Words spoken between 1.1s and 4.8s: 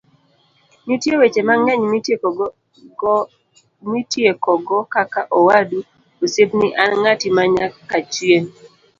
weche mang'eny mitiekogo